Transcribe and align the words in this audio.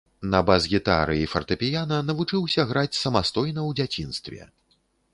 На 0.35 0.39
бас-гітары 0.47 1.17
і 1.25 1.27
фартэпіяна 1.33 2.01
навучыся 2.09 2.67
граць 2.73 2.99
самастойна 3.03 3.61
ў 3.69 3.83
дзяцінстве. 3.83 4.47